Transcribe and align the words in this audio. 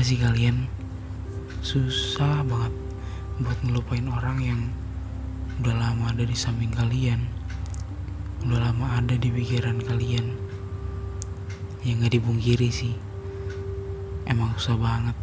Gak 0.00 0.08
sih 0.08 0.16
kalian. 0.16 0.64
Susah 1.60 2.40
banget 2.48 2.72
buat 3.36 3.60
ngelupain 3.60 4.08
orang 4.08 4.40
yang 4.40 4.60
udah 5.60 5.76
lama 5.76 6.08
ada 6.08 6.24
di 6.24 6.32
samping 6.32 6.72
kalian, 6.72 7.28
udah 8.48 8.64
lama 8.64 8.96
ada 8.96 9.12
di 9.12 9.28
pikiran 9.28 9.76
kalian, 9.84 10.40
yang 11.84 12.00
gak 12.00 12.16
dibungkiri 12.16 12.72
sih, 12.72 12.96
emang 14.24 14.56
susah 14.56 14.80
banget, 14.80 15.16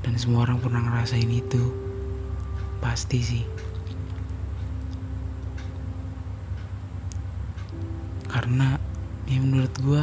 dan 0.00 0.16
semua 0.16 0.48
orang 0.48 0.56
pernah 0.64 0.88
ngerasain 0.88 1.28
itu, 1.28 1.68
pasti 2.80 3.20
sih. 3.20 3.44
Karena 8.24 8.72
ya 9.28 9.36
menurut 9.36 9.74
gue, 9.84 10.02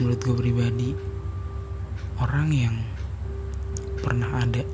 menurut 0.00 0.20
gue 0.24 0.36
pribadi, 0.40 1.17
orang 2.18 2.50
yang 2.50 2.74
pernah 4.02 4.42
ada 4.42 4.66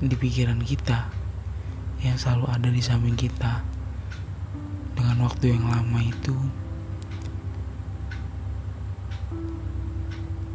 di 0.00 0.16
pikiran 0.16 0.64
kita 0.64 1.12
yang 2.00 2.16
selalu 2.16 2.48
ada 2.48 2.68
di 2.72 2.80
samping 2.80 3.14
kita 3.14 3.60
dengan 4.96 5.28
waktu 5.28 5.52
yang 5.52 5.68
lama 5.68 6.00
itu 6.00 6.32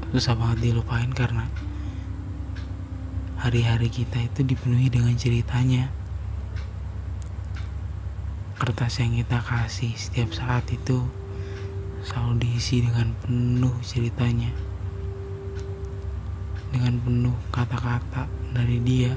susah 0.09 0.33
banget 0.33 0.73
dilupain 0.73 1.13
karena 1.13 1.45
hari-hari 3.37 3.93
kita 3.93 4.17
itu 4.17 4.41
dipenuhi 4.41 4.89
dengan 4.89 5.13
ceritanya. 5.13 5.93
Kertas 8.57 8.97
yang 8.97 9.13
kita 9.13 9.37
kasih 9.45 9.93
setiap 9.93 10.33
saat 10.33 10.65
itu 10.73 11.05
selalu 12.01 12.41
diisi 12.41 12.81
dengan 12.81 13.13
penuh 13.21 13.77
ceritanya 13.85 14.49
dengan 16.77 17.01
penuh 17.01 17.33
kata-kata 17.49 18.29
dari 18.53 18.77
dia 18.85 19.09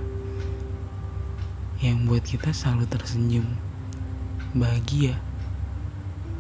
yang 1.85 2.09
buat 2.09 2.25
kita 2.25 2.57
selalu 2.57 2.89
tersenyum 2.89 3.45
bahagia 4.57 5.21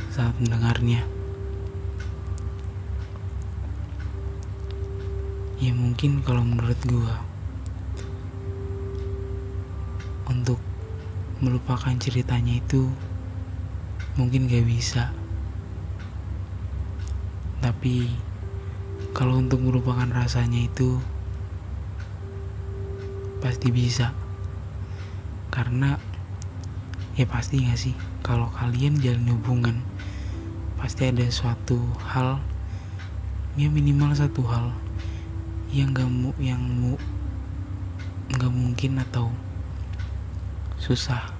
saat 0.09 0.33
mendengarnya. 0.41 1.05
Ya 5.61 5.77
mungkin 5.77 6.25
kalau 6.25 6.41
menurut 6.41 6.81
gua 6.89 7.21
untuk 10.25 10.57
melupakan 11.45 11.93
ceritanya 12.01 12.65
itu 12.65 12.89
mungkin 14.17 14.49
gak 14.49 14.65
bisa. 14.65 15.13
Tapi 17.61 18.09
kalau 19.13 19.37
untuk 19.37 19.61
melupakan 19.61 20.09
rasanya 20.09 20.65
itu 20.65 20.97
pasti 23.41 23.73
bisa. 23.73 24.13
Karena 25.51 25.97
ya 27.17 27.27
pasti 27.27 27.65
gak 27.65 27.81
sih? 27.81 27.97
Kalau 28.21 28.53
kalian 28.53 29.01
jalan 29.01 29.27
hubungan 29.33 29.77
pasti 30.81 31.09
ada 31.09 31.27
suatu 31.29 31.77
hal 32.09 32.41
ya 33.59 33.69
minimal 33.69 34.17
satu 34.17 34.41
hal 34.49 34.73
yang 35.75 35.93
gak 35.93 36.09
mu 36.09 36.33
yang 36.41 36.63
mu 36.63 36.97
nggak 38.31 38.53
mungkin 38.55 39.03
atau 39.03 39.29
susah 40.79 41.35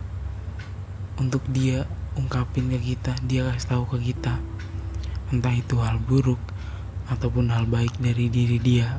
untuk 1.17 1.41
dia 1.49 1.87
ungkapin 2.19 2.67
ke 2.69 2.79
kita 2.93 3.15
dia 3.25 3.47
kasih 3.47 3.69
tahu 3.79 3.85
ke 3.97 4.13
kita. 4.13 4.37
Entah 5.31 5.55
itu 5.55 5.79
hal 5.79 6.03
buruk 6.03 6.43
ataupun 7.07 7.55
hal 7.55 7.65
baik 7.71 7.95
dari 8.03 8.27
diri 8.27 8.59
dia. 8.59 8.99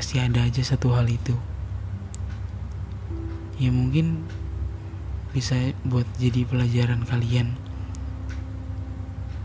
Pasti 0.00 0.16
ada 0.16 0.48
aja 0.48 0.64
satu 0.64 0.96
hal 0.96 1.04
itu. 1.12 1.36
Ya 3.60 3.68
mungkin 3.68 4.24
bisa 5.36 5.76
buat 5.84 6.08
jadi 6.16 6.48
pelajaran 6.48 7.04
kalian. 7.04 7.52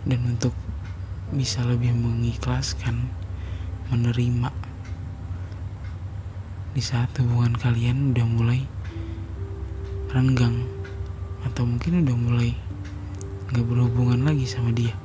Dan 0.07 0.23
untuk 0.23 0.55
bisa 1.35 1.59
lebih 1.67 1.91
mengikhlaskan 1.91 3.03
menerima 3.91 4.47
di 6.71 6.79
saat 6.79 7.11
hubungan 7.19 7.59
kalian 7.59 8.15
udah 8.15 8.23
mulai 8.23 8.63
renggang 10.15 10.63
atau 11.43 11.67
mungkin 11.67 12.07
udah 12.07 12.15
mulai 12.15 12.55
nggak 13.51 13.65
berhubungan 13.67 14.23
lagi 14.23 14.47
sama 14.47 14.71
dia. 14.71 14.95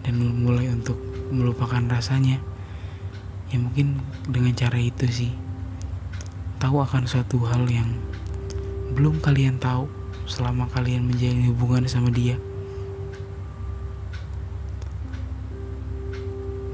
Dan 0.00 0.24
mulai 0.40 0.72
untuk 0.72 0.96
melupakan 1.28 1.84
rasanya 1.84 2.53
ya 3.54 3.62
mungkin 3.62 4.02
dengan 4.26 4.50
cara 4.58 4.82
itu 4.82 5.06
sih. 5.06 5.32
Tahu 6.58 6.82
akan 6.82 7.06
suatu 7.06 7.38
hal 7.46 7.70
yang 7.70 7.86
belum 8.98 9.22
kalian 9.22 9.62
tahu 9.62 9.86
selama 10.26 10.66
kalian 10.74 11.06
menjalin 11.06 11.46
hubungan 11.54 11.86
sama 11.86 12.10
dia. 12.10 12.34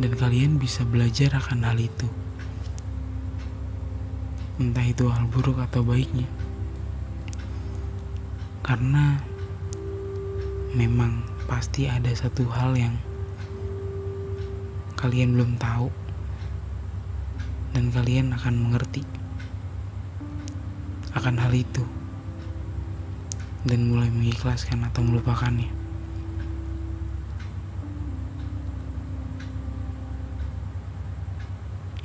Dan 0.00 0.16
kalian 0.16 0.56
bisa 0.56 0.88
belajar 0.88 1.36
akan 1.36 1.68
hal 1.68 1.76
itu. 1.76 2.08
Entah 4.56 4.86
itu 4.88 5.04
hal 5.12 5.28
buruk 5.28 5.60
atau 5.60 5.84
baiknya. 5.84 6.24
Karena 8.64 9.20
memang 10.72 11.20
pasti 11.44 11.92
ada 11.92 12.08
satu 12.16 12.48
hal 12.48 12.72
yang 12.72 12.96
kalian 14.96 15.36
belum 15.36 15.60
tahu 15.60 15.92
dan 17.70 17.94
kalian 17.94 18.34
akan 18.34 18.54
mengerti 18.58 19.06
akan 21.10 21.42
hal 21.42 21.50
itu 21.50 21.82
dan 23.66 23.90
mulai 23.90 24.08
mengikhlaskan 24.08 24.86
atau 24.88 25.02
melupakannya. 25.04 25.68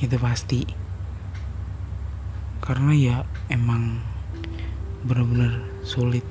Itu 0.02 0.18
pasti. 0.20 0.68
Karena 2.60 2.92
ya 2.98 3.18
emang 3.48 4.02
benar-benar 5.06 5.62
sulit 5.86 6.26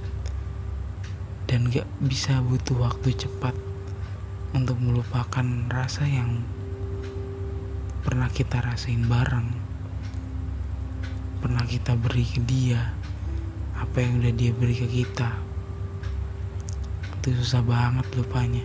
dan 1.46 1.70
gak 1.70 1.86
bisa 2.02 2.42
butuh 2.42 2.90
waktu 2.90 3.14
cepat 3.14 3.54
untuk 4.50 4.76
melupakan 4.82 5.46
rasa 5.70 6.04
yang 6.10 6.42
pernah 8.04 8.28
kita 8.28 8.60
rasain 8.60 9.08
bareng. 9.08 9.48
Pernah 11.40 11.64
kita 11.64 11.96
beri 11.96 12.28
ke 12.28 12.44
dia 12.44 12.92
apa 13.80 13.96
yang 14.04 14.20
udah 14.20 14.32
dia 14.36 14.52
beri 14.52 14.76
ke 14.76 14.84
kita. 14.84 15.32
Itu 17.16 17.32
susah 17.40 17.64
banget 17.64 18.04
lupanya. 18.12 18.64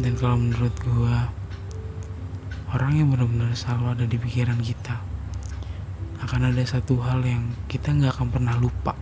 Dan 0.00 0.16
kalau 0.16 0.40
menurut 0.40 0.72
gua 0.88 1.28
orang 2.72 2.96
yang 2.96 3.12
benar-benar 3.12 3.52
selalu 3.52 3.86
ada 3.92 4.04
di 4.08 4.16
pikiran 4.16 4.56
kita 4.56 4.96
akan 6.24 6.48
ada 6.48 6.64
satu 6.64 6.96
hal 7.04 7.20
yang 7.20 7.52
kita 7.68 7.92
nggak 7.92 8.16
akan 8.16 8.32
pernah 8.32 8.56
lupa 8.56 8.96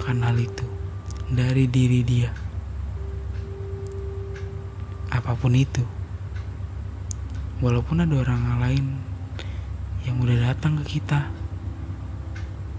akan 0.00 0.24
hal 0.24 0.40
itu. 0.40 0.64
Dari 1.28 1.68
diri 1.68 2.00
dia 2.00 2.45
apa 5.26 5.34
pun 5.34 5.58
itu. 5.58 5.82
Walaupun 7.58 8.06
ada 8.06 8.14
orang 8.14 8.62
lain 8.62 8.86
yang 10.06 10.22
udah 10.22 10.54
datang 10.54 10.78
ke 10.78 11.02
kita 11.02 11.26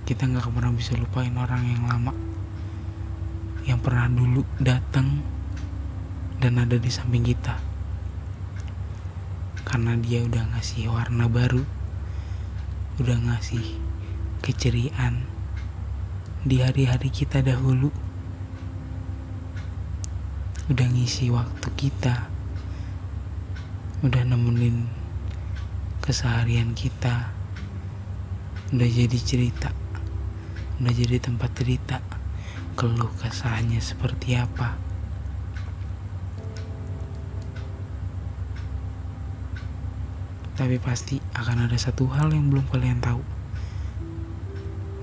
kita 0.07 0.23
nggak 0.23 0.47
pernah 0.55 0.71
bisa 0.71 0.95
lupain 0.95 1.35
orang 1.35 1.67
yang 1.67 1.83
lama 1.83 2.15
yang 3.67 3.75
pernah 3.83 4.07
dulu 4.07 4.47
datang 4.63 5.19
dan 6.39 6.63
ada 6.63 6.79
di 6.79 6.88
samping 6.88 7.27
kita. 7.27 7.59
Karena 9.67 9.99
dia 9.99 10.23
udah 10.23 10.55
ngasih 10.55 10.88
warna 10.88 11.27
baru 11.27 11.59
udah 13.03 13.19
ngasih 13.27 13.75
keceriaan 14.39 15.27
di 16.47 16.63
hari-hari 16.63 17.11
kita 17.11 17.44
dahulu 17.44 17.91
udah 20.71 20.88
ngisi 20.95 21.27
waktu 21.27 21.67
kita 21.75 22.37
udah 23.97 24.21
nemenin 24.29 24.85
keseharian 26.05 26.77
kita. 26.77 27.33
Udah 28.69 28.85
jadi 28.85 29.17
cerita. 29.17 29.73
Udah 30.77 30.94
jadi 30.94 31.17
tempat 31.17 31.49
cerita. 31.57 31.97
Keluh 32.77 33.09
kesahnya 33.17 33.81
seperti 33.81 34.38
apa. 34.38 34.77
Tapi 40.53 40.77
pasti 40.77 41.17
akan 41.33 41.65
ada 41.65 41.77
satu 41.81 42.05
hal 42.13 42.29
yang 42.29 42.53
belum 42.53 42.69
kalian 42.69 43.01
tahu. 43.01 43.25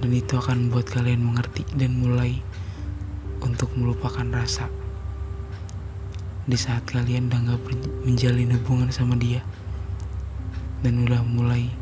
Dan 0.06 0.10
itu 0.14 0.38
akan 0.38 0.70
membuat 0.70 0.94
kalian 0.94 1.18
mengerti 1.18 1.66
dan 1.74 1.98
mulai 1.98 2.38
untuk 3.42 3.74
melupakan 3.74 4.26
rasa 4.30 4.70
di 6.44 6.60
saat 6.60 6.84
kalian 6.84 7.32
udah 7.32 7.56
gak 7.56 7.60
menjalin 8.04 8.52
hubungan 8.52 8.92
sama 8.92 9.16
dia 9.16 9.40
dan 10.84 11.08
udah 11.08 11.24
mulai 11.24 11.72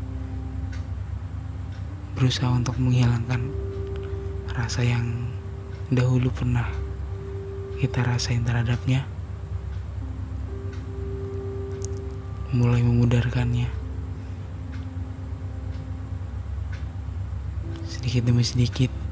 berusaha 2.15 2.47
untuk 2.47 2.79
menghilangkan 2.79 3.51
rasa 4.55 4.87
yang 4.87 5.27
dahulu 5.91 6.31
pernah 6.31 6.71
kita 7.83 8.07
rasain 8.07 8.47
terhadapnya 8.47 9.03
mulai 12.55 12.79
memudarkannya. 12.85 13.67
Sedikit 17.89 18.29
demi 18.29 18.45
sedikit 18.45 19.02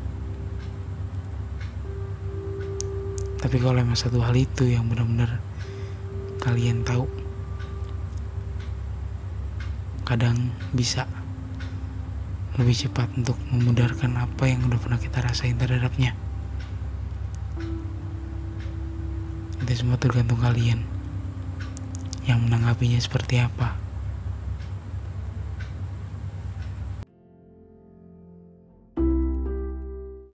tapi 3.51 3.67
kalau 3.67 3.83
emang 3.83 3.99
satu 3.99 4.23
hal 4.23 4.31
itu 4.31 4.63
yang 4.63 4.87
benar-benar 4.87 5.43
kalian 6.39 6.87
tahu 6.87 7.03
kadang 10.07 10.55
bisa 10.71 11.03
lebih 12.55 12.71
cepat 12.71 13.11
untuk 13.19 13.35
memudarkan 13.51 14.15
apa 14.23 14.47
yang 14.47 14.63
udah 14.71 14.79
pernah 14.79 14.95
kita 14.95 15.19
rasain 15.19 15.59
terhadapnya 15.59 16.15
itu 19.67 19.83
semua 19.83 19.99
tergantung 19.99 20.39
kalian 20.39 20.87
yang 22.23 22.39
menanggapinya 22.47 23.03
seperti 23.03 23.43
apa. 23.43 23.80